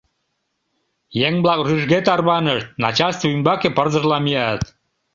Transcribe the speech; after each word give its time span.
Еҥ-влак 1.27 1.59
рӱжге 1.67 1.99
тарванышт, 2.07 2.67
начальство 2.83 3.27
ӱмбаке 3.35 3.69
пырдыжла 3.77 4.17
мият. 4.25 4.61